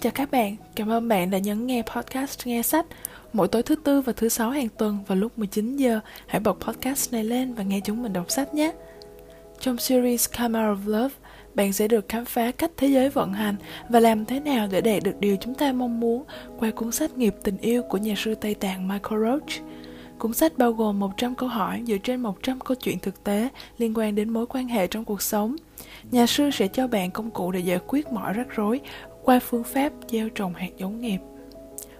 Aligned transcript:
Chào 0.00 0.12
các 0.14 0.30
bạn, 0.30 0.56
cảm 0.76 0.90
ơn 0.90 1.08
bạn 1.08 1.30
đã 1.30 1.38
nhấn 1.38 1.66
nghe 1.66 1.82
podcast 1.82 2.46
Nghe 2.46 2.62
Sách. 2.62 2.86
Mỗi 3.32 3.48
tối 3.48 3.62
thứ 3.62 3.74
tư 3.74 4.00
và 4.00 4.12
thứ 4.12 4.28
sáu 4.28 4.50
hàng 4.50 4.68
tuần 4.78 4.98
vào 5.06 5.18
lúc 5.18 5.38
19 5.38 5.76
giờ, 5.76 6.00
hãy 6.26 6.40
bật 6.40 6.52
podcast 6.52 7.12
này 7.12 7.24
lên 7.24 7.54
và 7.54 7.62
nghe 7.62 7.80
chúng 7.84 8.02
mình 8.02 8.12
đọc 8.12 8.30
sách 8.30 8.54
nhé. 8.54 8.72
Trong 9.60 9.78
series 9.78 10.30
Karma 10.30 10.74
of 10.74 10.76
Love, 10.86 11.14
bạn 11.54 11.72
sẽ 11.72 11.88
được 11.88 12.08
khám 12.08 12.24
phá 12.24 12.50
cách 12.50 12.70
thế 12.76 12.86
giới 12.86 13.08
vận 13.08 13.32
hành 13.32 13.56
và 13.88 14.00
làm 14.00 14.24
thế 14.24 14.40
nào 14.40 14.68
để 14.70 14.80
đạt 14.80 15.02
được 15.02 15.20
điều 15.20 15.36
chúng 15.40 15.54
ta 15.54 15.72
mong 15.72 16.00
muốn 16.00 16.24
qua 16.58 16.70
cuốn 16.70 16.92
sách 16.92 17.18
Nghiệp 17.18 17.34
tình 17.42 17.58
yêu 17.58 17.82
của 17.82 17.98
nhà 17.98 18.14
sư 18.16 18.34
Tây 18.34 18.54
Tạng 18.54 18.88
Michael 18.88 19.22
Roach. 19.24 19.66
Cuốn 20.18 20.32
sách 20.32 20.58
bao 20.58 20.72
gồm 20.72 20.98
100 20.98 21.34
câu 21.34 21.48
hỏi 21.48 21.82
dựa 21.86 21.98
trên 21.98 22.20
100 22.20 22.60
câu 22.60 22.74
chuyện 22.74 22.98
thực 22.98 23.24
tế 23.24 23.48
liên 23.78 23.94
quan 23.96 24.14
đến 24.14 24.30
mối 24.30 24.46
quan 24.46 24.68
hệ 24.68 24.86
trong 24.86 25.04
cuộc 25.04 25.22
sống. 25.22 25.56
Nhà 26.10 26.26
sư 26.26 26.50
sẽ 26.50 26.68
cho 26.68 26.86
bạn 26.86 27.10
công 27.10 27.30
cụ 27.30 27.50
để 27.50 27.60
giải 27.60 27.78
quyết 27.86 28.12
mọi 28.12 28.32
rắc 28.32 28.46
rối 28.56 28.80
qua 29.30 29.38
phương 29.38 29.64
pháp 29.64 29.92
gieo 30.08 30.28
trồng 30.28 30.54
hạt 30.54 30.68
giống 30.76 31.00
nghiệp. 31.00 31.18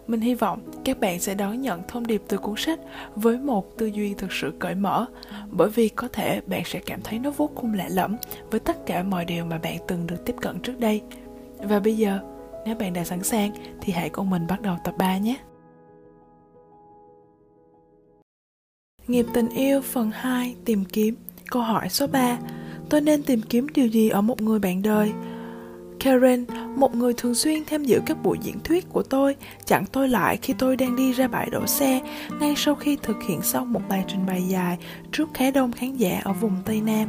Mình 0.07 0.21
hy 0.21 0.35
vọng 0.35 0.61
các 0.85 1.01
bạn 1.01 1.21
sẽ 1.21 1.35
đón 1.35 1.61
nhận 1.61 1.83
thông 1.89 2.07
điệp 2.07 2.23
từ 2.29 2.39
cuốn 2.39 2.55
sách 2.57 2.81
với 3.15 3.39
một 3.39 3.79
tư 3.79 3.87
duy 3.87 4.15
thực 4.15 4.33
sự 4.33 4.53
cởi 4.59 4.75
mở, 4.75 5.07
bởi 5.51 5.69
vì 5.69 5.89
có 5.89 6.09
thể 6.13 6.41
bạn 6.47 6.63
sẽ 6.65 6.81
cảm 6.87 7.01
thấy 7.05 7.19
nó 7.19 7.31
vô 7.31 7.51
cùng 7.55 7.75
lạ 7.75 7.89
lẫm 7.91 8.17
với 8.51 8.61
tất 8.61 8.87
cả 8.87 9.03
mọi 9.03 9.25
điều 9.25 9.45
mà 9.45 9.59
bạn 9.59 9.77
từng 9.89 10.07
được 10.07 10.25
tiếp 10.27 10.35
cận 10.41 10.61
trước 10.61 10.81
đây. 10.81 11.03
Và 11.59 11.81
bây 11.81 11.97
giờ, 11.97 12.19
nếu 12.67 12.75
bạn 12.75 12.93
đã 12.93 13.05
sẵn 13.05 13.23
sàng 13.23 13.53
thì 13.81 13.93
hãy 13.93 14.11
cùng 14.11 14.31
mình 14.31 14.47
bắt 14.47 14.63
đầu 14.63 14.77
tập 14.85 14.95
3 14.99 15.19
nhé. 15.19 15.37
Nghiệp 19.07 19.27
tình 19.35 19.49
yêu 19.49 19.81
phần 19.81 20.11
2 20.11 20.57
tìm 20.65 20.85
kiếm 20.85 21.15
Câu 21.51 21.63
hỏi 21.63 21.89
số 21.89 22.07
3 22.07 22.39
Tôi 22.89 23.01
nên 23.01 23.23
tìm 23.23 23.41
kiếm 23.43 23.67
điều 23.75 23.87
gì 23.87 24.09
ở 24.09 24.21
một 24.21 24.41
người 24.41 24.59
bạn 24.59 24.83
đời? 24.83 25.13
Karen, 26.01 26.45
một 26.77 26.95
người 26.95 27.15
thường 27.15 27.35
xuyên 27.35 27.65
tham 27.65 27.85
dự 27.85 28.01
các 28.07 28.23
buổi 28.23 28.39
diễn 28.43 28.61
thuyết 28.61 28.89
của 28.89 29.03
tôi, 29.03 29.37
chặn 29.67 29.85
tôi 29.93 30.09
lại 30.09 30.39
khi 30.43 30.55
tôi 30.59 30.77
đang 30.77 30.97
đi 30.97 31.13
ra 31.13 31.29
bãi 31.29 31.51
đổ 31.51 31.67
xe, 31.67 32.01
ngay 32.41 32.55
sau 32.57 32.75
khi 32.75 32.97
thực 33.03 33.23
hiện 33.23 33.43
xong 33.43 33.73
một 33.73 33.81
bài 33.89 34.05
trình 34.09 34.27
bày 34.27 34.43
dài 34.49 34.79
trước 35.13 35.29
khá 35.35 35.51
đông 35.51 35.73
khán 35.73 35.97
giả 35.97 36.21
ở 36.25 36.33
vùng 36.33 36.57
Tây 36.65 36.81
Nam. 36.81 37.09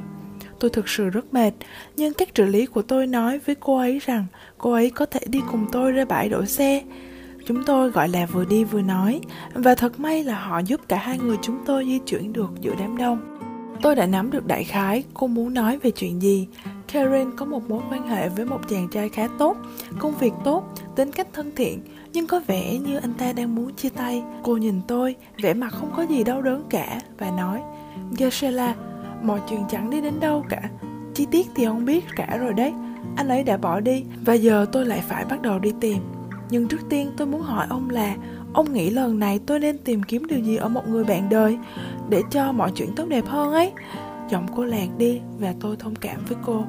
Tôi 0.59 0.69
thực 0.69 0.89
sự 0.89 1.09
rất 1.09 1.34
mệt, 1.34 1.52
nhưng 1.95 2.14
các 2.14 2.30
trợ 2.34 2.45
lý 2.45 2.66
của 2.66 2.81
tôi 2.81 3.08
nói 3.08 3.39
với 3.45 3.56
cô 3.56 3.78
ấy 3.78 4.00
rằng 4.06 4.25
cô 4.58 4.72
ấy 4.72 4.89
có 4.89 5.06
thể 5.06 5.19
đi 5.25 5.42
cùng 5.52 5.66
tôi 5.72 5.92
ra 5.92 6.06
bãi 6.06 6.30
đổ 6.30 6.45
xe. 6.45 6.84
Chúng 7.45 7.64
tôi 7.64 7.89
gọi 7.89 8.09
là 8.09 8.25
vừa 8.25 8.45
đi 8.45 8.64
vừa 8.64 8.81
nói, 8.81 9.22
và 9.53 9.75
thật 9.75 10.00
may 10.00 10.23
là 10.23 10.39
họ 10.39 10.59
giúp 10.59 10.81
cả 10.88 10.97
hai 10.97 11.19
người 11.19 11.38
chúng 11.42 11.58
tôi 11.66 11.86
di 11.86 12.00
chuyển 12.00 12.34
được 12.34 12.50
giữa 12.62 12.73
đám 12.80 12.97
đông. 12.97 13.38
Tôi 13.81 13.95
đã 13.95 14.06
nắm 14.06 14.31
được 14.31 14.47
đại 14.47 14.64
khái 14.64 15.03
cô 15.14 15.28
muốn 15.28 15.53
nói 15.53 15.80
về 15.80 15.92
chuyện 15.92 16.22
gì. 16.22 16.47
Karen 16.92 17.31
có 17.36 17.45
một 17.45 17.70
mối 17.70 17.81
quan 17.92 18.08
hệ 18.08 18.30
với 18.30 18.45
một 18.45 18.59
chàng 18.70 18.88
trai 18.92 19.09
khá 19.09 19.28
tốt, 19.39 19.58
công 20.00 20.17
việc 20.17 20.34
tốt, 20.44 20.64
tính 20.95 21.11
cách 21.11 21.28
thân 21.34 21.52
thiện, 21.56 21.80
nhưng 22.14 22.28
có 22.28 22.42
vẻ 22.47 22.78
như 22.78 22.97
anh 22.97 23.14
ta 23.14 23.34
đang 23.34 23.56
muốn 23.56 23.73
chia 23.73 23.89
tay. 23.89 24.23
Cô 24.44 24.58
nhìn 24.58 24.81
tôi, 24.88 25.16
vẻ 25.42 25.53
mặt 25.53 25.73
không 25.73 25.92
có 25.95 26.03
gì 26.03 26.23
đau 26.23 26.42
đớn 26.42 26.64
cả 26.69 27.00
và 27.17 27.31
nói, 27.31 27.62
Gisela, 28.17 28.75
mọi 29.23 29.39
chuyện 29.50 29.62
chẳng 29.69 29.89
đi 29.89 30.02
đến 30.02 30.14
đâu 30.19 30.45
cả. 30.50 30.62
Chi 31.14 31.28
tiết 31.31 31.47
thì 31.56 31.66
không 31.66 31.86
biết 31.86 32.06
cả 32.16 32.38
rồi 32.38 32.53
đấy. 32.53 32.73
Anh 33.16 33.28
ấy 33.28 33.44
đã 33.44 33.58
bỏ 33.58 33.80
đi 33.80 34.03
và 34.25 34.34
giờ 34.34 34.66
tôi 34.72 34.86
lại 34.86 35.03
phải 35.08 35.25
bắt 35.25 35.42
đầu 35.42 35.59
đi 35.59 35.73
tìm. 35.80 35.97
Nhưng 36.50 36.67
trước 36.67 36.81
tiên 36.89 37.12
tôi 37.17 37.28
muốn 37.28 37.42
hỏi 37.42 37.67
ông 37.69 37.89
là 37.89 38.16
Ông 38.53 38.73
nghĩ 38.73 38.89
lần 38.89 39.19
này 39.19 39.39
tôi 39.45 39.59
nên 39.59 39.78
tìm 39.78 40.03
kiếm 40.03 40.25
điều 40.25 40.39
gì 40.39 40.56
ở 40.56 40.69
một 40.69 40.88
người 40.88 41.03
bạn 41.03 41.30
đời 41.30 41.58
Để 42.09 42.22
cho 42.31 42.52
mọi 42.52 42.72
chuyện 42.75 42.95
tốt 42.95 43.06
đẹp 43.08 43.25
hơn 43.28 43.53
ấy 43.53 43.72
Giọng 44.30 44.45
cô 44.56 44.66
lạc 44.66 44.88
đi 44.97 45.22
và 45.39 45.53
tôi 45.59 45.75
thông 45.75 45.95
cảm 45.95 46.25
với 46.28 46.38
cô 46.45 46.64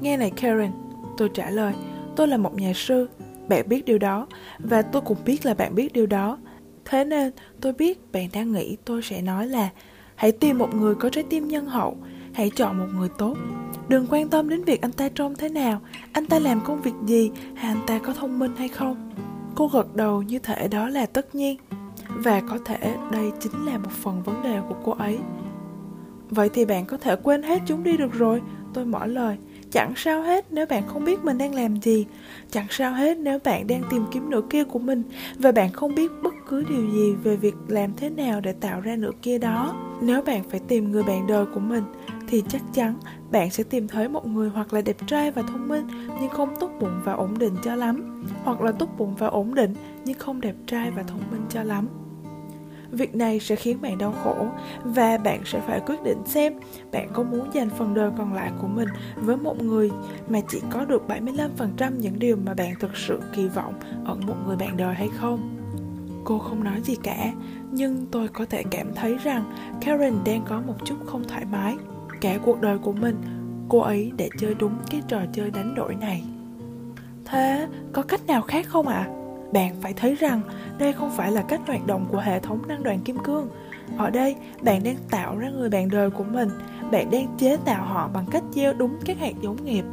Nghe 0.00 0.16
này, 0.16 0.30
Karen, 0.30 0.70
Tôi 1.16 1.30
trả 1.34 1.50
lời, 1.50 1.74
Tôi 2.16 2.28
là 2.28 2.36
một 2.36 2.54
nhà 2.54 2.72
sư, 2.74 3.08
Bạn 3.48 3.68
biết 3.68 3.84
điều 3.84 3.98
đó, 3.98 4.26
Và 4.58 4.82
tôi 4.82 5.02
cũng 5.02 5.18
biết 5.24 5.46
là 5.46 5.54
bạn 5.54 5.74
biết 5.74 5.92
điều 5.92 6.06
đó. 6.06 6.38
Thế 6.84 7.04
nên, 7.04 7.32
tôi 7.60 7.72
biết 7.72 8.12
bạn 8.12 8.28
đang 8.32 8.52
nghĩ 8.52 8.76
tôi 8.84 9.02
sẽ 9.02 9.22
nói 9.22 9.46
là, 9.46 9.68
Hãy 10.14 10.32
tìm 10.32 10.58
một 10.58 10.74
người 10.74 10.94
có 10.94 11.08
trái 11.08 11.24
tim 11.30 11.48
nhân 11.48 11.66
hậu, 11.66 11.96
Hãy 12.32 12.50
chọn 12.50 12.78
một 12.78 12.86
người 12.96 13.08
tốt. 13.18 13.36
Đừng 13.88 14.06
quan 14.10 14.28
tâm 14.28 14.48
đến 14.48 14.64
việc 14.64 14.82
anh 14.82 14.92
ta 14.92 15.08
trông 15.08 15.34
thế 15.34 15.48
nào, 15.48 15.80
Anh 16.12 16.26
ta 16.26 16.38
làm 16.38 16.60
công 16.60 16.82
việc 16.82 16.94
gì, 17.06 17.30
Hay 17.54 17.72
anh 17.72 17.86
ta 17.86 17.98
có 17.98 18.12
thông 18.12 18.38
minh 18.38 18.52
hay 18.56 18.68
không. 18.68 19.10
Cô 19.54 19.68
gật 19.68 19.96
đầu 19.96 20.22
như 20.22 20.38
thể 20.38 20.68
đó 20.68 20.88
là 20.88 21.06
tất 21.06 21.34
nhiên. 21.34 21.58
Và 22.08 22.40
có 22.40 22.58
thể 22.64 22.94
đây 23.12 23.32
chính 23.40 23.66
là 23.66 23.78
một 23.78 23.90
phần 23.90 24.22
vấn 24.22 24.42
đề 24.42 24.60
của 24.68 24.76
cô 24.84 24.92
ấy. 24.92 25.18
Vậy 26.30 26.48
thì 26.48 26.64
bạn 26.64 26.84
có 26.84 26.96
thể 26.96 27.16
quên 27.16 27.42
hết 27.42 27.62
chúng 27.66 27.82
đi 27.82 27.96
được 27.96 28.12
rồi, 28.12 28.42
Tôi 28.74 28.84
mở 28.84 29.06
lời. 29.06 29.36
Chẳng 29.70 29.92
sao 29.96 30.22
hết 30.22 30.44
nếu 30.50 30.66
bạn 30.66 30.82
không 30.86 31.04
biết 31.04 31.24
mình 31.24 31.38
đang 31.38 31.54
làm 31.54 31.76
gì. 31.76 32.06
Chẳng 32.50 32.66
sao 32.70 32.92
hết 32.92 33.18
nếu 33.18 33.38
bạn 33.44 33.66
đang 33.66 33.82
tìm 33.90 34.04
kiếm 34.12 34.30
nửa 34.30 34.42
kia 34.50 34.64
của 34.64 34.78
mình 34.78 35.02
Và 35.38 35.52
bạn 35.52 35.72
không 35.72 35.94
biết 35.94 36.10
bất 36.22 36.34
cứ 36.48 36.64
điều 36.68 36.90
gì 36.90 37.12
về 37.12 37.36
việc 37.36 37.54
làm 37.68 37.90
thế 37.96 38.10
nào 38.10 38.40
để 38.40 38.52
tạo 38.52 38.80
ra 38.80 38.96
nửa 38.96 39.12
kia 39.22 39.38
đó. 39.38 39.76
Nếu 40.02 40.22
bạn 40.22 40.42
phải 40.50 40.60
tìm 40.68 40.92
người 40.92 41.02
bạn 41.02 41.26
đời 41.26 41.46
của 41.54 41.60
mình, 41.60 41.84
Thì 42.28 42.42
chắc 42.48 42.62
chắn 42.74 42.94
bạn 43.30 43.50
sẽ 43.50 43.64
tìm 43.64 43.88
thấy 43.88 44.08
một 44.08 44.26
người 44.26 44.48
hoặc 44.48 44.74
là 44.74 44.80
đẹp 44.80 44.96
trai 45.06 45.30
và 45.30 45.42
thông 45.42 45.68
minh, 45.68 45.86
Nhưng 46.20 46.30
không 46.30 46.54
tốt 46.60 46.70
bụng 46.80 47.00
và 47.04 47.12
ổn 47.12 47.38
định 47.38 47.56
cho 47.64 47.74
lắm. 47.74 48.24
Hoặc 48.44 48.60
là 48.60 48.72
tốt 48.72 48.88
bụng 48.98 49.14
và 49.18 49.26
ổn 49.26 49.54
định, 49.54 49.74
nhưng 50.04 50.18
không 50.18 50.40
đẹp 50.40 50.54
trai 50.66 50.90
và 50.90 51.02
thông 51.02 51.22
minh 51.30 51.42
cho 51.48 51.62
lắm. 51.62 51.88
Việc 52.92 53.14
này 53.14 53.40
sẽ 53.40 53.56
khiến 53.56 53.80
bạn 53.80 53.98
đau 53.98 54.14
khổ 54.24 54.46
và 54.84 55.18
bạn 55.18 55.40
sẽ 55.44 55.60
phải 55.60 55.80
quyết 55.80 56.02
định 56.04 56.18
xem 56.26 56.52
bạn 56.92 57.08
có 57.12 57.22
muốn 57.22 57.54
dành 57.54 57.70
phần 57.78 57.94
đời 57.94 58.10
còn 58.18 58.32
lại 58.34 58.52
của 58.60 58.66
mình 58.66 58.88
với 59.16 59.36
một 59.36 59.62
người 59.62 59.90
mà 60.28 60.40
chỉ 60.48 60.60
có 60.70 60.84
được 60.84 61.02
75% 61.08 61.92
những 61.98 62.18
điều 62.18 62.36
mà 62.36 62.54
bạn 62.54 62.74
thực 62.80 62.96
sự 62.96 63.20
kỳ 63.34 63.48
vọng 63.48 63.74
ở 64.04 64.14
một 64.14 64.34
người 64.46 64.56
bạn 64.56 64.76
đời 64.76 64.94
hay 64.94 65.08
không. 65.16 65.56
Cô 66.24 66.38
không 66.38 66.64
nói 66.64 66.80
gì 66.84 66.96
cả, 67.02 67.32
nhưng 67.70 68.06
tôi 68.10 68.28
có 68.28 68.44
thể 68.44 68.62
cảm 68.70 68.94
thấy 68.94 69.16
rằng 69.24 69.44
Karen 69.80 70.14
đang 70.24 70.42
có 70.48 70.60
một 70.60 70.74
chút 70.84 70.96
không 71.06 71.24
thoải 71.28 71.44
mái. 71.52 71.76
Cả 72.20 72.38
cuộc 72.44 72.60
đời 72.60 72.78
của 72.78 72.92
mình, 72.92 73.16
cô 73.68 73.78
ấy 73.78 74.12
đã 74.18 74.24
chơi 74.38 74.54
đúng 74.54 74.72
cái 74.90 75.02
trò 75.08 75.20
chơi 75.32 75.50
đánh 75.50 75.74
đổi 75.74 75.94
này. 75.94 76.24
Thế 77.24 77.66
có 77.92 78.02
cách 78.02 78.26
nào 78.26 78.42
khác 78.42 78.66
không 78.68 78.88
ạ? 78.88 79.08
À? 79.08 79.19
Bạn 79.52 79.74
phải 79.80 79.92
thấy 79.92 80.14
rằng 80.14 80.40
đây 80.78 80.92
không 80.92 81.10
phải 81.16 81.32
là 81.32 81.42
cách 81.42 81.60
hoạt 81.66 81.86
động 81.86 82.06
của 82.10 82.20
hệ 82.20 82.40
thống 82.40 82.68
năng 82.68 82.82
đoàn 82.82 83.00
kim 83.00 83.18
cương. 83.24 83.48
Ở 83.96 84.10
đây, 84.10 84.36
bạn 84.62 84.82
đang 84.84 84.96
tạo 85.10 85.36
ra 85.36 85.50
người 85.50 85.70
bạn 85.70 85.88
đời 85.88 86.10
của 86.10 86.24
mình. 86.24 86.48
Bạn 86.92 87.10
đang 87.10 87.36
chế 87.38 87.56
tạo 87.64 87.84
họ 87.84 88.08
bằng 88.14 88.24
cách 88.30 88.42
gieo 88.50 88.72
đúng 88.72 88.98
các 89.04 89.18
hạt 89.18 89.32
giống 89.42 89.64
nghiệp. 89.64 89.84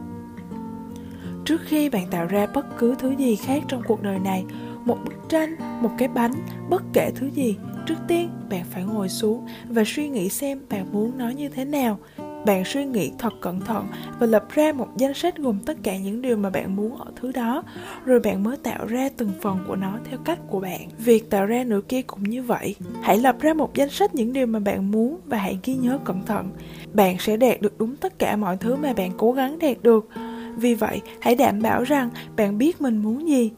Trước 1.45 1.61
khi 1.65 1.89
bạn 1.89 2.07
tạo 2.11 2.25
ra 2.25 2.47
bất 2.53 2.77
cứ 2.77 2.95
thứ 2.99 3.11
gì 3.11 3.35
khác 3.35 3.63
trong 3.67 3.81
cuộc 3.87 4.03
đời 4.03 4.19
này, 4.19 4.45
một 4.85 4.97
bức 5.05 5.29
tranh, 5.29 5.55
một 5.81 5.89
cái 5.97 6.07
bánh, 6.07 6.33
bất 6.69 6.83
kể 6.93 7.11
thứ 7.15 7.27
gì, 7.27 7.57
trước 7.85 7.95
tiên 8.07 8.29
bạn 8.49 8.63
phải 8.71 8.83
ngồi 8.83 9.09
xuống 9.09 9.47
và 9.69 9.83
suy 9.85 10.09
nghĩ 10.09 10.29
xem 10.29 10.59
bạn 10.69 10.85
muốn 10.91 11.17
nó 11.17 11.29
như 11.29 11.49
thế 11.49 11.65
nào 11.65 11.99
bạn 12.47 12.65
suy 12.65 12.85
nghĩ 12.85 13.11
thật 13.19 13.33
cẩn 13.41 13.59
thận 13.59 13.87
và 14.19 14.27
lập 14.27 14.45
ra 14.49 14.73
một 14.73 14.87
danh 14.97 15.13
sách 15.13 15.37
gồm 15.37 15.59
tất 15.65 15.77
cả 15.83 15.97
những 15.97 16.21
điều 16.21 16.37
mà 16.37 16.49
bạn 16.49 16.75
muốn 16.75 16.95
ở 16.97 17.05
thứ 17.15 17.31
đó. 17.31 17.63
Rồi 18.05 18.19
bạn 18.19 18.43
mới 18.43 18.57
tạo 18.57 18.85
ra 18.85 19.09
từng 19.17 19.31
phần 19.41 19.59
của 19.67 19.75
nó 19.75 19.97
theo 20.09 20.19
cách 20.25 20.39
của 20.47 20.59
bạn. 20.59 20.89
Việc 20.97 21.29
tạo 21.29 21.45
ra 21.45 21.63
nửa 21.63 21.81
kia 21.81 22.01
cũng 22.01 22.23
như 22.23 22.43
vậy. 22.43 22.75
Hãy 23.01 23.17
lập 23.17 23.35
ra 23.39 23.53
một 23.53 23.73
danh 23.73 23.89
sách 23.89 24.15
những 24.15 24.33
điều 24.33 24.47
mà 24.47 24.59
bạn 24.59 24.91
muốn 24.91 25.19
và 25.25 25.37
hãy 25.37 25.59
ghi 25.63 25.75
nhớ 25.75 25.99
cẩn 26.05 26.25
thận. 26.25 26.49
Bạn 26.93 27.15
sẽ 27.19 27.37
đạt 27.37 27.61
được 27.61 27.77
đúng 27.77 27.95
tất 27.95 28.19
cả 28.19 28.35
mọi 28.35 28.57
thứ 28.57 28.75
mà 28.75 28.93
bạn 28.93 29.11
cố 29.17 29.31
gắng 29.31 29.59
đạt 29.59 29.83
được. 29.83 30.09
Vì 30.57 30.75
vậy, 30.75 31.01
hãy 31.19 31.35
đảm 31.35 31.61
bảo 31.61 31.83
rằng 31.83 32.09
bạn 32.35 32.57
biết 32.57 32.81
mình 32.81 32.97
muốn 32.97 33.27
gì. 33.27 33.51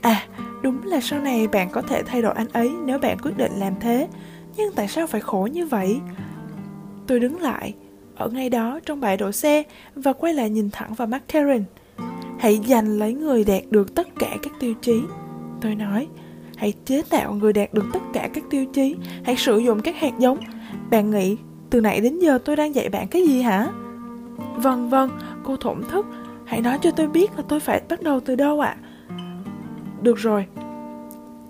À 0.00 0.26
đúng 0.62 0.82
là 0.84 1.00
sau 1.00 1.20
này 1.20 1.48
bạn 1.48 1.68
có 1.70 1.82
thể 1.82 2.02
thay 2.02 2.22
đổi 2.22 2.34
anh 2.34 2.48
ấy 2.52 2.70
nếu 2.86 2.98
bạn 2.98 3.18
quyết 3.22 3.36
định 3.36 3.52
làm 3.58 3.74
thế. 3.80 4.08
Nhưng 4.56 4.72
tại 4.72 4.88
sao 4.88 5.06
phải 5.06 5.20
khổ 5.20 5.48
như 5.52 5.66
vậy? 5.66 6.00
Tôi 7.06 7.20
đứng 7.20 7.40
lại 7.40 7.74
ở 8.16 8.28
ngay 8.28 8.50
đó 8.50 8.80
trong 8.86 9.00
bãi 9.00 9.16
đổ 9.16 9.32
xe 9.32 9.62
và 9.94 10.12
quay 10.12 10.34
lại 10.34 10.50
nhìn 10.50 10.70
thẳng 10.70 10.94
vào 10.94 11.08
mắt 11.08 11.22
Karen. 11.28 11.64
Hãy 12.38 12.60
giành 12.66 12.98
lấy 12.98 13.14
người 13.14 13.44
đạt 13.44 13.62
được 13.70 13.94
tất 13.94 14.08
cả 14.18 14.36
các 14.42 14.52
tiêu 14.60 14.74
chí. 14.82 15.02
Tôi 15.60 15.74
nói, 15.74 16.08
hãy 16.56 16.72
chế 16.84 17.02
tạo 17.10 17.32
người 17.32 17.52
đạt 17.52 17.74
được 17.74 17.84
tất 17.92 18.00
cả 18.12 18.28
các 18.34 18.44
tiêu 18.50 18.64
chí, 18.72 18.96
hãy 19.24 19.36
sử 19.36 19.58
dụng 19.58 19.80
các 19.80 19.96
hạt 19.96 20.12
giống. 20.18 20.38
Bạn 20.90 21.10
nghĩ, 21.10 21.36
từ 21.70 21.80
nãy 21.80 22.00
đến 22.00 22.18
giờ 22.18 22.38
tôi 22.44 22.56
đang 22.56 22.74
dạy 22.74 22.88
bạn 22.88 23.08
cái 23.08 23.22
gì 23.22 23.42
hả? 23.42 23.68
Vâng 24.56 24.90
vâng, 24.90 25.10
cô 25.44 25.56
thổn 25.56 25.82
thức, 25.90 26.06
hãy 26.44 26.60
nói 26.60 26.78
cho 26.82 26.90
tôi 26.90 27.08
biết 27.08 27.30
là 27.36 27.42
tôi 27.48 27.60
phải 27.60 27.82
bắt 27.88 28.02
đầu 28.02 28.20
từ 28.20 28.36
đâu 28.36 28.60
ạ? 28.60 28.76
À? 28.78 29.16
Được 30.02 30.16
rồi, 30.16 30.46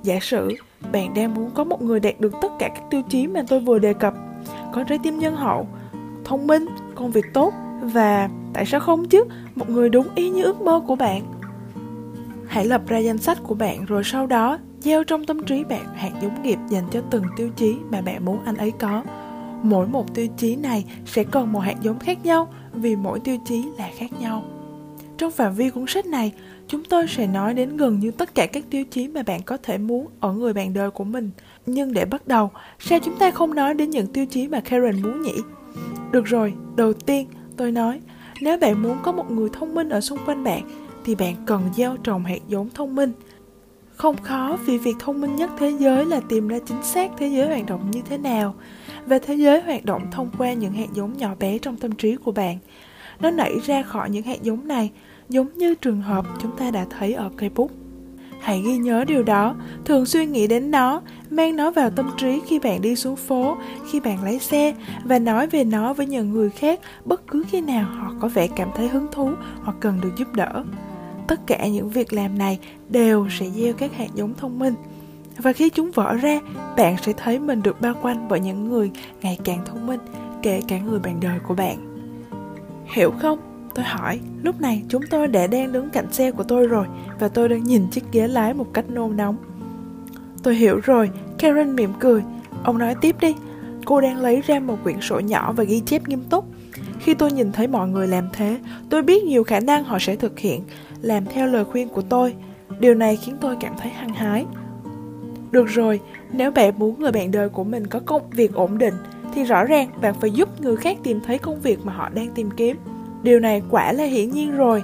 giả 0.03 0.19
sử 0.21 0.49
bạn 0.93 1.15
đang 1.15 1.35
muốn 1.35 1.51
có 1.55 1.65
một 1.65 1.83
người 1.83 2.01
đạt 2.01 2.21
được 2.21 2.33
tất 2.43 2.49
cả 2.59 2.69
các 2.69 2.83
tiêu 2.91 3.03
chí 3.09 3.27
mà 3.27 3.43
tôi 3.49 3.61
vừa 3.61 3.79
đề 3.79 3.95
cập 3.95 4.15
có 4.73 4.85
trái 4.85 4.99
tim 5.03 5.19
nhân 5.19 5.37
hậu 5.37 5.69
thông 6.25 6.47
minh 6.47 6.67
công 6.95 7.11
việc 7.11 7.25
tốt. 7.33 7.55
Và 7.83 8.29
tại 8.53 8.67
sao 8.67 8.81
không 8.81 9.09
chứ? 9.09 9.25
Một 9.55 9.71
người 9.71 9.89
đúng 9.89 10.07
ý 10.15 10.31
như 10.31 10.43
ước 10.43 10.61
mơ 10.61 10.81
của 10.87 10.97
bạn. 10.97 11.23
Hãy 12.47 12.65
lập 12.65 12.83
ra 12.87 12.99
danh 12.99 13.19
sách 13.19 13.39
của 13.43 13.55
bạn 13.55 13.85
rồi 13.85 14.05
sau 14.05 14.27
đó 14.27 14.59
gieo 14.81 15.05
trong 15.05 15.25
tâm 15.25 15.45
trí 15.45 15.65
bạn 15.65 15.95
hạt 15.95 16.11
giống 16.23 16.43
nghiệp 16.43 16.59
dành 16.69 16.85
cho 16.91 17.01
từng 17.11 17.25
tiêu 17.37 17.51
chí 17.57 17.77
mà 17.91 18.01
bạn 18.01 18.25
muốn 18.25 18.39
anh 18.45 18.57
ấy 18.57 18.71
có. 18.71 19.03
Mỗi 19.63 19.87
một 19.87 20.15
tiêu 20.15 20.27
chí 20.37 20.57
này 20.57 20.85
sẽ 21.07 21.25
cần 21.25 21.53
một 21.53 21.61
hạt 21.61 21.77
giống 21.83 21.99
khác 21.99 22.25
nhau 22.25 22.49
vì 22.73 22.97
mỗi 22.97 23.21
tiêu 23.21 23.37
chí 23.45 23.65
là 23.79 23.89
khác 23.97 24.21
nhau. 24.21 24.45
Trong 25.19 25.31
phạm 25.31 25.55
vi 25.55 25.71
cuốn 25.71 25.85
sách 25.89 26.07
này, 26.07 26.33
chúng 26.69 26.85
tôi 26.85 27.07
sẽ 27.09 27.27
nói 27.27 27.55
đến 27.55 27.77
gần 27.77 28.01
như 28.01 28.11
tất 28.11 28.35
cả 28.35 28.47
các 28.47 28.65
tiêu 28.71 28.85
chí 28.91 29.09
mà 29.09 29.23
bạn 29.23 29.43
có 29.43 29.57
thể 29.63 29.79
muốn 29.79 30.07
ở 30.21 30.33
người 30.33 30.53
bạn 30.53 30.75
đời 30.75 30.91
của 30.91 31.05
mình. 31.05 31.31
Nhưng 31.67 31.93
để 31.93 32.05
bắt 32.05 32.27
đầu, 32.27 32.51
sao 32.79 32.99
chúng 33.05 33.19
ta 33.19 33.31
không 33.31 33.55
nói 33.55 33.75
đến 33.75 33.91
những 33.91 34.07
tiêu 34.07 34.27
chí 34.27 34.49
mà 34.49 34.61
Karen 34.61 35.03
muốn 35.03 35.23
nhỉ? 35.23 35.35
Được 36.11 36.25
rồi, 36.25 36.55
đầu 36.77 36.93
tiên, 36.93 37.27
tôi 37.57 37.73
nói, 37.73 38.01
nếu 38.41 38.59
bạn 38.59 38.83
muốn 38.83 38.97
có 39.03 39.13
một 39.13 39.31
người 39.31 39.49
thông 39.53 39.75
minh 39.75 39.89
ở 39.89 40.01
xung 40.01 40.19
quanh 40.27 40.45
bạn, 40.45 40.63
thì 41.05 41.15
bạn 41.15 41.35
cần 41.47 41.63
gieo 41.77 41.97
trồng 41.97 42.25
hạt 42.25 42.41
giống 42.49 42.69
thông 42.75 42.95
minh. 42.95 43.13
Không 43.97 44.17
khó 44.23 44.59
vì 44.67 44.79
việc 44.79 44.97
thông 44.99 45.21
minh 45.21 45.37
nhất 45.37 45.51
thế 45.59 45.71
giới 45.71 46.07
là 46.07 46.21
tìm 46.29 46.49
ra 46.49 46.59
chính 46.67 46.83
xác 46.83 47.11
thế 47.19 47.29
giới 47.29 47.47
hoạt 47.47 47.67
động 47.67 47.91
như 47.91 48.03
thế 48.09 48.19
nào 48.19 48.55
và 49.07 49.19
thế 49.19 49.35
giới 49.35 49.63
hoạt 49.63 49.85
động 49.85 50.03
thông 50.11 50.31
qua 50.39 50.53
những 50.53 50.73
hạt 50.73 50.89
giống 50.95 51.17
nhỏ 51.17 51.35
bé 51.41 51.59
trong 51.59 51.77
tâm 51.77 51.93
trí 51.93 52.17
của 52.17 52.33
bạn. 52.33 52.59
Nó 53.21 53.31
nảy 53.31 53.59
ra 53.65 53.83
khỏi 53.83 54.11
những 54.11 54.23
hạt 54.23 54.43
giống 54.43 54.69
này, 54.69 54.91
giống 55.29 55.49
như 55.55 55.75
trường 55.75 56.01
hợp 56.03 56.27
chúng 56.43 56.57
ta 56.57 56.71
đã 56.71 56.87
thấy 56.99 57.13
ở 57.13 57.31
cây 57.37 57.51
bút. 57.55 57.71
Hãy 58.43 58.63
ghi 58.63 58.77
nhớ 58.77 59.05
điều 59.05 59.23
đó, 59.23 59.55
thường 59.85 60.07
xuyên 60.07 60.33
nghĩ 60.33 60.47
đến 60.47 60.71
nó, 60.71 61.01
mang 61.31 61.57
nó 61.57 61.71
vào 61.71 61.91
tâm 61.91 62.11
trí 62.17 62.41
khi 62.47 62.59
bạn 62.59 62.83
đi 62.83 62.97
xuống 62.97 63.17
phố, 63.17 63.57
khi 63.91 64.01
bạn 64.01 64.25
lái 64.25 64.39
xe 64.39 64.75
và 65.05 65.19
nói 65.19 65.47
về 65.47 65.65
nó 65.65 65.93
với 65.93 66.07
những 66.07 66.33
người 66.33 66.51
khác 66.51 66.81
bất 67.05 67.27
cứ 67.27 67.45
khi 67.49 67.61
nào 67.61 67.85
họ 67.85 68.13
có 68.21 68.29
vẻ 68.29 68.49
cảm 68.57 68.69
thấy 68.77 68.89
hứng 68.89 69.07
thú 69.13 69.31
hoặc 69.63 69.77
cần 69.81 70.01
được 70.01 70.11
giúp 70.17 70.35
đỡ. 70.35 70.65
Tất 71.29 71.47
cả 71.47 71.67
những 71.67 71.91
việc 71.91 72.13
làm 72.13 72.39
này 72.39 72.59
đều 72.89 73.29
sẽ 73.31 73.47
gieo 73.51 73.73
các 73.73 73.97
hạt 73.97 74.09
giống 74.15 74.35
thông 74.35 74.59
minh. 74.59 74.75
Và 75.37 75.53
khi 75.53 75.71
chúng 75.71 75.91
vỡ 75.91 76.15
ra, 76.15 76.41
bạn 76.77 76.97
sẽ 77.03 77.13
thấy 77.13 77.39
mình 77.39 77.63
được 77.63 77.81
bao 77.81 77.95
quanh 78.03 78.27
bởi 78.29 78.41
những 78.41 78.69
người 78.69 78.91
ngày 79.23 79.39
càng 79.45 79.65
thông 79.65 79.87
minh, 79.87 80.01
kể 80.43 80.63
cả 80.69 80.79
người 80.79 80.99
bạn 80.99 81.21
đời 81.21 81.39
của 81.49 81.55
bạn. 81.55 81.77
Hiểu 82.95 83.11
không? 83.11 83.52
Tôi 83.75 83.85
hỏi, 83.85 84.21
lúc 84.43 84.61
này 84.61 84.83
chúng 84.89 85.03
tôi 85.11 85.29
đã 85.29 85.47
đang 85.47 85.73
đứng 85.73 85.91
cạnh 85.91 86.13
xe 86.13 86.31
của 86.31 86.43
tôi 86.43 86.67
rồi 86.67 86.87
và 87.21 87.29
tôi 87.29 87.49
đang 87.49 87.65
nhìn 87.65 87.87
chiếc 87.91 88.05
ghế 88.13 88.29
lái 88.29 88.55
một 88.55 88.67
cách 88.75 88.91
nôn 88.91 89.17
nóng. 89.17 89.37
Tôi 90.43 90.55
hiểu 90.55 90.81
rồi, 90.85 91.11
Karen 91.39 91.77
mỉm 91.77 91.91
cười. 92.01 92.23
Ông 92.65 92.79
nói 92.79 92.95
tiếp 93.01 93.17
đi. 93.21 93.35
Cô 93.85 94.01
đang 94.01 94.17
lấy 94.17 94.41
ra 94.47 94.61
một 94.61 94.77
quyển 94.85 95.01
sổ 95.01 95.21
nhỏ 95.21 95.53
và 95.53 95.65
ghi 95.65 95.81
chép 95.81 96.09
nghiêm 96.09 96.23
túc. 96.31 96.45
Khi 96.99 97.15
tôi 97.15 97.33
nhìn 97.33 97.53
thấy 97.53 97.67
mọi 97.67 97.89
người 97.89 98.09
làm 98.09 98.29
thế, 98.33 98.59
tôi 98.91 99.03
biết 99.03 99.25
nhiều 99.25 99.45
khả 99.45 99.61
năng 99.61 99.85
họ 99.85 99.99
sẽ 100.01 100.17
thực 100.17 100.39
hiện, 100.39 100.63
làm 101.01 101.27
theo 101.27 101.47
lời 101.47 101.65
khuyên 101.65 101.89
của 101.89 102.03
tôi. 102.03 102.35
Điều 102.81 102.95
này 102.95 103.17
khiến 103.17 103.37
tôi 103.41 103.57
cảm 103.61 103.73
thấy 103.79 103.91
hăng 103.91 104.15
hái. 104.15 104.47
Được 105.51 105.67
rồi, 105.67 106.01
nếu 106.33 106.51
bạn 106.51 106.79
muốn 106.79 107.01
người 107.01 107.13
bạn 107.13 107.31
đời 107.31 107.49
của 107.49 107.65
mình 107.65 107.87
có 107.87 108.01
công 108.07 108.31
việc 108.31 108.55
ổn 108.55 108.79
định, 108.79 108.95
thì 109.35 109.45
rõ 109.45 109.65
ràng 109.65 109.89
bạn 110.01 110.15
phải 110.21 110.31
giúp 110.31 110.61
người 110.61 110.77
khác 110.77 110.99
tìm 111.03 111.21
thấy 111.21 111.39
công 111.39 111.61
việc 111.61 111.79
mà 111.85 111.93
họ 111.93 112.09
đang 112.09 112.31
tìm 112.35 112.51
kiếm. 112.51 112.77
Điều 113.23 113.41
này 113.41 113.63
quả 113.71 113.93
là 113.93 114.05
hiển 114.05 114.31
nhiên 114.31 114.57
rồi. 114.57 114.83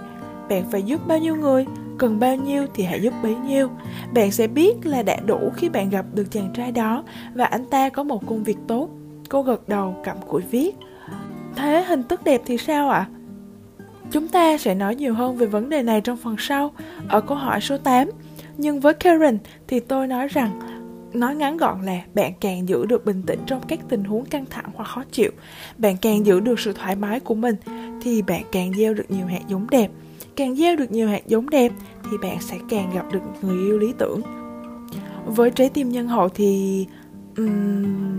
Bạn 0.48 0.64
phải 0.70 0.82
giúp 0.82 1.00
bao 1.06 1.18
nhiêu 1.18 1.36
người, 1.36 1.66
cần 1.98 2.18
bao 2.20 2.36
nhiêu 2.36 2.66
thì 2.74 2.84
hãy 2.84 3.02
giúp 3.02 3.14
bấy 3.22 3.34
nhiêu. 3.34 3.68
Bạn 4.14 4.30
sẽ 4.30 4.46
biết 4.46 4.74
là 4.84 5.02
đã 5.02 5.16
đủ 5.26 5.50
khi 5.56 5.68
bạn 5.68 5.90
gặp 5.90 6.06
được 6.14 6.30
chàng 6.30 6.50
trai 6.54 6.72
đó 6.72 7.04
và 7.34 7.44
anh 7.44 7.64
ta 7.70 7.88
có 7.88 8.02
một 8.02 8.26
công 8.26 8.44
việc 8.44 8.58
tốt. 8.66 8.88
Cô 9.28 9.42
gật 9.42 9.68
đầu 9.68 9.96
cầm 10.04 10.16
cụi 10.28 10.42
viết. 10.50 10.76
Thế 11.56 11.84
hình 11.88 12.02
thức 12.02 12.24
đẹp 12.24 12.42
thì 12.46 12.58
sao 12.58 12.88
ạ? 12.88 12.98
À? 12.98 13.10
Chúng 14.10 14.28
ta 14.28 14.58
sẽ 14.58 14.74
nói 14.74 14.94
nhiều 14.94 15.14
hơn 15.14 15.36
về 15.36 15.46
vấn 15.46 15.68
đề 15.68 15.82
này 15.82 16.00
trong 16.00 16.16
phần 16.16 16.36
sau, 16.38 16.72
ở 17.08 17.20
câu 17.20 17.36
hỏi 17.36 17.60
số 17.60 17.78
8. 17.78 18.08
Nhưng 18.56 18.80
với 18.80 18.94
Karen 18.94 19.38
thì 19.66 19.80
tôi 19.80 20.06
nói 20.06 20.28
rằng 20.28 20.60
Nói 21.12 21.34
ngắn 21.34 21.56
gọn 21.56 21.82
là 21.82 22.02
bạn 22.14 22.32
càng 22.40 22.68
giữ 22.68 22.86
được 22.86 23.04
bình 23.04 23.22
tĩnh 23.26 23.40
trong 23.46 23.60
các 23.68 23.80
tình 23.88 24.04
huống 24.04 24.24
căng 24.24 24.44
thẳng 24.50 24.70
hoặc 24.74 24.84
khó 24.84 25.04
chịu, 25.12 25.30
bạn 25.78 25.96
càng 25.96 26.26
giữ 26.26 26.40
được 26.40 26.60
sự 26.60 26.72
thoải 26.72 26.96
mái 26.96 27.20
của 27.20 27.34
mình 27.34 27.56
thì 28.02 28.22
bạn 28.22 28.42
càng 28.52 28.72
gieo 28.74 28.94
được 28.94 29.10
nhiều 29.10 29.26
hạt 29.26 29.40
giống 29.48 29.70
đẹp. 29.70 29.90
Càng 30.36 30.56
gieo 30.56 30.76
được 30.76 30.92
nhiều 30.92 31.08
hạt 31.08 31.26
giống 31.26 31.50
đẹp 31.50 31.72
thì 32.10 32.18
bạn 32.22 32.40
sẽ 32.40 32.56
càng 32.70 32.90
gặp 32.94 33.12
được 33.12 33.20
người 33.42 33.58
yêu 33.58 33.78
lý 33.78 33.92
tưởng. 33.98 34.22
Với 35.26 35.50
trái 35.50 35.68
tim 35.68 35.88
nhân 35.88 36.08
hậu 36.08 36.28
thì 36.28 36.86
um, 37.36 38.18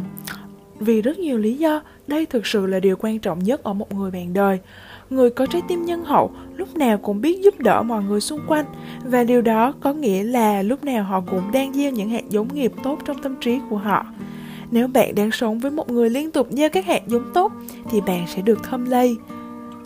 vì 0.80 1.02
rất 1.02 1.20
nhiều 1.20 1.38
lý 1.38 1.58
do, 1.58 1.82
đây 2.08 2.26
thực 2.26 2.48
sự 2.48 2.66
là 2.66 2.80
điều 2.80 2.96
quan 3.00 3.20
trọng 3.20 3.40
nhất 3.40 3.64
ở 3.64 3.74
một 3.74 3.94
người 3.94 4.12
bạn 4.12 4.34
đời 4.34 4.60
người 5.10 5.30
có 5.30 5.46
trái 5.46 5.62
tim 5.68 5.86
nhân 5.86 6.04
hậu 6.04 6.32
lúc 6.56 6.76
nào 6.78 6.98
cũng 6.98 7.22
biết 7.22 7.42
giúp 7.42 7.60
đỡ 7.60 7.84
mọi 7.84 8.04
người 8.04 8.22
xung 8.22 8.40
quanh. 8.48 8.66
Và 9.06 9.24
điều 9.24 9.42
đó 9.42 9.74
có 9.80 9.94
nghĩa 9.94 10.24
là 10.24 10.62
lúc 10.62 10.84
nào 10.84 11.04
họ 11.04 11.22
cũng 11.32 11.52
đang 11.52 11.74
gieo 11.74 11.92
những 11.92 12.10
hạt 12.10 12.30
giống 12.30 12.48
nghiệp 12.54 12.72
tốt 12.84 13.00
trong 13.06 13.22
tâm 13.22 13.36
trí 13.42 13.60
của 13.70 13.78
họ. 13.78 14.06
Nếu 14.72 14.88
bạn 14.88 15.16
đang 15.16 15.32
sống 15.32 15.60
với 15.60 15.72
một 15.72 15.90
người 15.90 16.10
liên 16.10 16.32
tục 16.32 16.48
gieo 16.50 16.70
các 16.70 16.86
hạt 16.86 17.08
giống 17.08 17.34
tốt, 17.34 17.52
thì 17.92 18.02
bạn 18.02 18.26
sẽ 18.28 18.42
được 18.42 18.64
thâm 18.64 18.86
lây. 18.86 19.18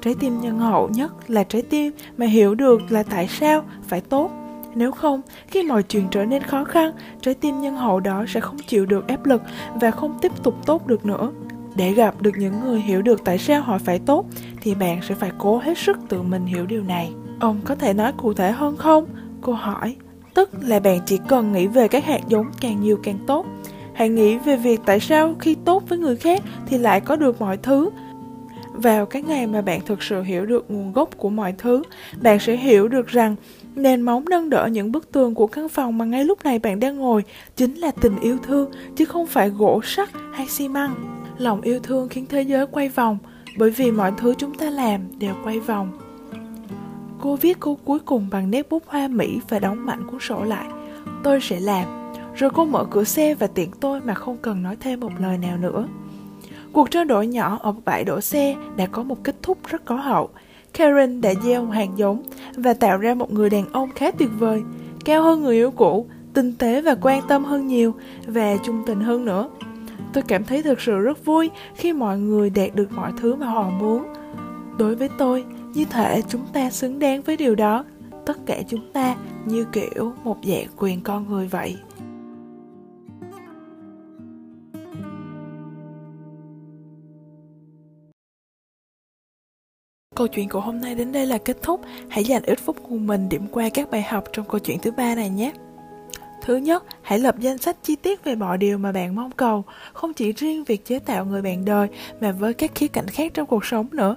Trái 0.01 0.15
tim 0.19 0.41
nhân 0.41 0.59
hậu 0.59 0.89
nhất 0.93 1.29
là 1.29 1.43
trái 1.43 1.61
tim 1.61 1.93
mà 2.17 2.25
hiểu 2.25 2.55
được 2.55 2.81
là 2.89 3.03
tại 3.03 3.27
sao 3.27 3.63
phải 3.87 4.01
tốt. 4.01 4.31
Nếu 4.75 4.91
không, 4.91 5.21
khi 5.47 5.63
mọi 5.63 5.83
chuyện 5.83 6.07
trở 6.11 6.25
nên 6.25 6.43
khó 6.43 6.63
khăn, 6.63 6.91
trái 7.21 7.33
tim 7.33 7.61
nhân 7.61 7.75
hậu 7.75 7.99
đó 7.99 8.25
sẽ 8.27 8.39
không 8.39 8.57
chịu 8.67 8.85
được 8.85 9.07
áp 9.07 9.25
lực 9.25 9.41
và 9.81 9.91
không 9.91 10.17
tiếp 10.21 10.31
tục 10.43 10.55
tốt 10.65 10.87
được 10.87 11.05
nữa 11.05 11.31
để 11.75 11.91
gặp 11.93 12.21
được 12.21 12.31
những 12.37 12.59
người 12.59 12.79
hiểu 12.81 13.01
được 13.01 13.23
tại 13.23 13.37
sao 13.37 13.61
họ 13.61 13.77
phải 13.77 13.99
tốt, 13.99 14.25
thì 14.61 14.75
bạn 14.75 14.99
sẽ 15.09 15.15
phải 15.15 15.31
cố 15.37 15.57
hết 15.57 15.77
sức 15.77 15.97
tự 16.09 16.21
mình 16.21 16.45
hiểu 16.45 16.65
điều 16.65 16.83
này. 16.83 17.11
Ông 17.39 17.59
có 17.65 17.75
thể 17.75 17.93
nói 17.93 18.11
cụ 18.17 18.33
thể 18.33 18.51
hơn 18.51 18.77
không? 18.77 19.05
Cô 19.41 19.53
hỏi. 19.53 19.95
Tức 20.33 20.49
là 20.61 20.79
bạn 20.79 20.99
chỉ 21.05 21.19
cần 21.27 21.51
nghĩ 21.51 21.67
về 21.67 21.87
các 21.87 22.05
hạt 22.05 22.21
giống 22.27 22.51
càng 22.61 22.81
nhiều 22.81 22.99
càng 23.03 23.17
tốt. 23.27 23.45
Hãy 23.93 24.09
nghĩ 24.09 24.37
về 24.37 24.57
việc 24.57 24.81
tại 24.85 24.99
sao 24.99 25.35
khi 25.39 25.55
tốt 25.65 25.83
với 25.89 25.97
người 25.97 26.15
khác 26.15 26.41
thì 26.67 26.77
lại 26.77 27.01
có 27.01 27.15
được 27.15 27.41
mọi 27.41 27.57
thứ. 27.57 27.89
Vào 28.73 29.05
cái 29.05 29.21
ngày 29.21 29.47
mà 29.47 29.61
bạn 29.61 29.81
thực 29.85 30.03
sự 30.03 30.21
hiểu 30.21 30.45
được 30.45 30.65
nguồn 30.71 30.93
gốc 30.93 31.09
của 31.17 31.29
mọi 31.29 31.53
thứ, 31.57 31.83
bạn 32.21 32.39
sẽ 32.39 32.55
hiểu 32.55 32.87
được 32.87 33.07
rằng 33.07 33.35
nền 33.75 34.01
móng 34.01 34.25
nâng 34.29 34.49
đỡ 34.49 34.69
những 34.71 34.91
bức 34.91 35.11
tường 35.11 35.35
của 35.35 35.47
căn 35.47 35.69
phòng 35.69 35.97
mà 35.97 36.05
ngay 36.05 36.25
lúc 36.25 36.43
này 36.43 36.59
bạn 36.59 36.79
đang 36.79 36.97
ngồi 36.97 37.23
chính 37.55 37.75
là 37.75 37.91
tình 38.01 38.19
yêu 38.19 38.37
thương, 38.43 38.71
chứ 38.95 39.05
không 39.05 39.27
phải 39.27 39.49
gỗ 39.49 39.81
sắt 39.83 40.09
hay 40.33 40.47
xi 40.47 40.67
măng 40.67 41.22
lòng 41.37 41.61
yêu 41.61 41.79
thương 41.79 42.09
khiến 42.09 42.25
thế 42.29 42.41
giới 42.41 42.67
quay 42.67 42.89
vòng, 42.89 43.17
bởi 43.57 43.69
vì 43.69 43.91
mọi 43.91 44.11
thứ 44.17 44.33
chúng 44.37 44.53
ta 44.55 44.69
làm 44.69 45.01
đều 45.19 45.33
quay 45.43 45.59
vòng. 45.59 45.91
Cô 47.21 47.35
viết 47.35 47.59
câu 47.59 47.77
cuối 47.85 47.99
cùng 47.99 48.27
bằng 48.31 48.51
nét 48.51 48.69
bút 48.69 48.83
hoa 48.87 49.07
mỹ 49.07 49.39
và 49.49 49.59
đóng 49.59 49.85
mạnh 49.85 50.07
cuốn 50.11 50.19
sổ 50.19 50.43
lại. 50.43 50.65
Tôi 51.23 51.39
sẽ 51.41 51.59
làm. 51.59 51.85
Rồi 52.35 52.49
cô 52.53 52.65
mở 52.65 52.85
cửa 52.91 53.03
xe 53.03 53.35
và 53.35 53.47
tiện 53.47 53.71
tôi 53.79 54.01
mà 54.01 54.13
không 54.13 54.37
cần 54.37 54.63
nói 54.63 54.75
thêm 54.79 54.99
một 54.99 55.11
lời 55.19 55.37
nào 55.37 55.57
nữa. 55.57 55.87
Cuộc 56.71 56.91
trao 56.91 57.03
đổi 57.03 57.27
nhỏ 57.27 57.59
ở 57.61 57.73
bãi 57.85 58.03
đổ 58.03 58.21
xe 58.21 58.55
đã 58.75 58.85
có 58.85 59.03
một 59.03 59.23
kết 59.23 59.35
thúc 59.41 59.57
rất 59.67 59.85
có 59.85 59.95
hậu. 59.95 60.29
Karen 60.73 61.21
đã 61.21 61.33
gieo 61.43 61.65
hàng 61.65 61.91
giống 61.97 62.23
và 62.55 62.73
tạo 62.73 62.97
ra 62.97 63.13
một 63.13 63.33
người 63.33 63.49
đàn 63.49 63.73
ông 63.73 63.89
khá 63.95 64.11
tuyệt 64.11 64.29
vời, 64.39 64.61
cao 65.05 65.23
hơn 65.23 65.41
người 65.41 65.55
yêu 65.55 65.71
cũ, 65.71 66.05
tinh 66.33 66.53
tế 66.55 66.81
và 66.81 66.95
quan 67.01 67.21
tâm 67.27 67.43
hơn 67.43 67.67
nhiều 67.67 67.93
và 68.27 68.57
trung 68.63 68.83
tình 68.85 68.99
hơn 68.99 69.25
nữa 69.25 69.49
tôi 70.13 70.23
cảm 70.27 70.43
thấy 70.43 70.63
thực 70.63 70.81
sự 70.81 70.99
rất 70.99 71.25
vui 71.25 71.49
khi 71.75 71.93
mọi 71.93 72.17
người 72.17 72.49
đạt 72.49 72.75
được 72.75 72.91
mọi 72.91 73.11
thứ 73.17 73.35
mà 73.35 73.45
họ 73.45 73.69
muốn 73.69 74.13
đối 74.77 74.95
với 74.95 75.09
tôi, 75.17 75.45
như 75.73 75.85
thể 75.85 76.21
chúng 76.29 76.45
ta 76.53 76.69
xứng 76.69 76.99
đáng 76.99 77.21
với 77.21 77.37
điều 77.37 77.55
đó 77.55 77.85
tất 78.25 78.37
cả 78.45 78.61
chúng 78.67 78.91
ta 78.93 79.15
như 79.45 79.65
kiểu 79.71 80.13
một 80.23 80.37
dạng 80.43 80.67
quyền 80.77 81.01
con 81.01 81.29
người 81.29 81.47
vậy 81.47 81.77
Câu 90.15 90.27
chuyện 90.27 90.49
của 90.49 90.59
hôm 90.59 90.81
nay 90.81 90.95
đến 90.95 91.11
đây 91.11 91.25
là 91.25 91.37
kết 91.37 91.57
thúc. 91.61 91.81
Hãy 92.09 92.23
dành 92.23 92.43
ít 92.43 92.59
phút 92.59 92.77
của 92.83 92.95
mình 92.95 93.29
điểm 93.29 93.47
qua 93.51 93.69
các 93.73 93.91
bài 93.91 94.01
học 94.01 94.23
trong 94.33 94.45
câu 94.49 94.59
chuyện 94.59 94.79
thứ 94.79 94.91
ba 94.91 95.15
này 95.15 95.29
nhé. 95.29 95.53
Thứ 96.43 96.55
nhất, 96.55 96.83
hãy 97.01 97.19
lập 97.19 97.35
danh 97.39 97.57
sách 97.57 97.77
chi 97.83 97.95
tiết 97.95 98.23
về 98.23 98.35
mọi 98.35 98.57
điều 98.57 98.77
mà 98.77 98.91
bạn 98.91 99.15
mong 99.15 99.31
cầu, 99.31 99.63
không 99.93 100.13
chỉ 100.13 100.33
riêng 100.33 100.63
việc 100.63 100.85
chế 100.85 100.99
tạo 100.99 101.25
người 101.25 101.41
bạn 101.41 101.65
đời 101.65 101.87
mà 102.21 102.31
với 102.31 102.53
các 102.53 102.71
khía 102.75 102.87
cạnh 102.87 103.07
khác 103.07 103.31
trong 103.33 103.47
cuộc 103.47 103.65
sống 103.65 103.87
nữa. 103.91 104.15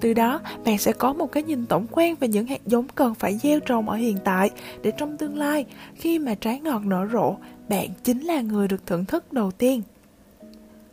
Từ 0.00 0.14
đó, 0.14 0.40
bạn 0.64 0.78
sẽ 0.78 0.92
có 0.92 1.12
một 1.12 1.32
cái 1.32 1.42
nhìn 1.42 1.66
tổng 1.66 1.86
quan 1.90 2.14
về 2.14 2.28
những 2.28 2.46
hạt 2.46 2.60
giống 2.66 2.86
cần 2.94 3.14
phải 3.14 3.38
gieo 3.42 3.60
trồng 3.60 3.88
ở 3.88 3.96
hiện 3.96 4.16
tại 4.24 4.50
để 4.82 4.92
trong 4.98 5.16
tương 5.16 5.38
lai, 5.38 5.64
khi 5.94 6.18
mà 6.18 6.34
trái 6.34 6.60
ngọt 6.60 6.82
nở 6.84 7.08
rộ, 7.12 7.36
bạn 7.68 7.88
chính 8.04 8.20
là 8.20 8.40
người 8.40 8.68
được 8.68 8.86
thưởng 8.86 9.04
thức 9.04 9.32
đầu 9.32 9.50
tiên. 9.50 9.82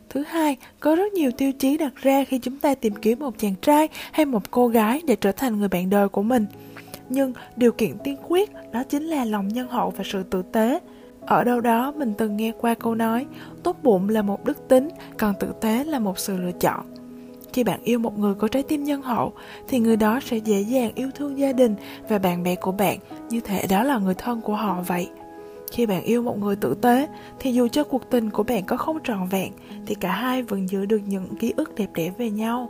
Thứ 0.08 0.22
hai, 0.22 0.56
có 0.80 0.96
rất 0.96 1.12
nhiều 1.12 1.30
tiêu 1.30 1.52
chí 1.52 1.76
đặt 1.76 1.92
ra 1.96 2.24
khi 2.24 2.38
chúng 2.38 2.58
ta 2.58 2.74
tìm 2.74 2.94
kiếm 2.96 3.18
một 3.18 3.34
chàng 3.38 3.54
trai 3.62 3.88
hay 4.12 4.26
một 4.26 4.50
cô 4.50 4.68
gái 4.68 5.00
để 5.06 5.16
trở 5.16 5.32
thành 5.32 5.58
người 5.58 5.68
bạn 5.68 5.90
đời 5.90 6.08
của 6.08 6.22
mình 6.22 6.46
nhưng 7.10 7.32
điều 7.56 7.72
kiện 7.72 7.98
tiên 8.04 8.16
quyết 8.28 8.50
đó 8.72 8.82
chính 8.88 9.04
là 9.04 9.24
lòng 9.24 9.48
nhân 9.48 9.68
hậu 9.68 9.90
và 9.90 10.04
sự 10.06 10.22
tử 10.22 10.42
tế. 10.52 10.80
Ở 11.26 11.44
đâu 11.44 11.60
đó 11.60 11.92
mình 11.96 12.14
từng 12.18 12.36
nghe 12.36 12.52
qua 12.58 12.74
câu 12.74 12.94
nói, 12.94 13.26
tốt 13.62 13.76
bụng 13.82 14.08
là 14.08 14.22
một 14.22 14.44
đức 14.44 14.68
tính, 14.68 14.88
còn 15.18 15.34
tử 15.40 15.52
tế 15.60 15.84
là 15.84 15.98
một 15.98 16.18
sự 16.18 16.36
lựa 16.36 16.52
chọn. 16.52 16.86
Khi 17.52 17.64
bạn 17.64 17.80
yêu 17.82 17.98
một 17.98 18.18
người 18.18 18.34
có 18.34 18.48
trái 18.48 18.62
tim 18.62 18.84
nhân 18.84 19.02
hậu, 19.02 19.32
thì 19.68 19.78
người 19.78 19.96
đó 19.96 20.20
sẽ 20.24 20.36
dễ 20.36 20.60
dàng 20.60 20.92
yêu 20.94 21.10
thương 21.14 21.38
gia 21.38 21.52
đình 21.52 21.74
và 22.08 22.18
bạn 22.18 22.42
bè 22.42 22.54
của 22.54 22.72
bạn, 22.72 22.98
như 23.30 23.40
thể 23.40 23.66
đó 23.70 23.82
là 23.82 23.98
người 23.98 24.14
thân 24.14 24.40
của 24.40 24.54
họ 24.54 24.82
vậy. 24.86 25.08
Khi 25.72 25.86
bạn 25.86 26.02
yêu 26.02 26.22
một 26.22 26.38
người 26.38 26.56
tử 26.56 26.74
tế, 26.82 27.06
thì 27.38 27.52
dù 27.52 27.68
cho 27.68 27.84
cuộc 27.84 28.10
tình 28.10 28.30
của 28.30 28.42
bạn 28.42 28.64
có 28.64 28.76
không 28.76 28.98
tròn 29.04 29.28
vẹn, 29.30 29.52
thì 29.86 29.94
cả 29.94 30.12
hai 30.12 30.42
vẫn 30.42 30.68
giữ 30.68 30.86
được 30.86 31.00
những 31.06 31.36
ký 31.36 31.52
ức 31.56 31.74
đẹp 31.74 31.88
đẽ 31.94 32.10
về 32.18 32.30
nhau. 32.30 32.68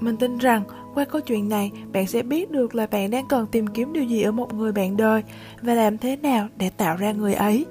Mình 0.00 0.16
tin 0.16 0.38
rằng, 0.38 0.62
qua 0.94 1.04
câu 1.04 1.20
chuyện 1.20 1.48
này, 1.48 1.70
bạn 1.92 2.06
sẽ 2.06 2.22
biết 2.22 2.50
được 2.50 2.74
là 2.74 2.86
bạn 2.86 3.10
đang 3.10 3.28
cần 3.28 3.46
tìm 3.46 3.66
kiếm 3.66 3.92
điều 3.92 4.04
gì 4.04 4.22
ở 4.22 4.32
một 4.32 4.54
người 4.54 4.72
bạn 4.72 4.96
đời 4.96 5.22
và 5.62 5.74
làm 5.74 5.98
thế 5.98 6.16
nào 6.16 6.48
để 6.56 6.70
tạo 6.70 6.96
ra 6.96 7.12
người 7.12 7.34
ấy. 7.34 7.66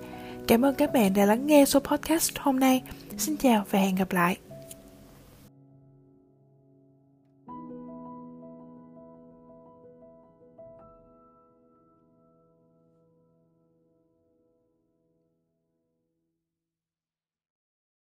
Cảm 0.48 0.66
ơn 0.66 0.76
các 0.76 0.94
bạn 0.94 1.14
đã 1.14 1.26
lắng 1.26 1.48
nghe 1.48 1.66
số 1.66 1.80
podcast 1.80 2.32
hôm 2.40 2.60
nay. 2.60 2.82
Xin 3.18 3.38
chào 3.38 3.64
và 3.72 3.80
hẹn 3.80 3.96
gặp 3.96 4.12
lại. 4.12 4.49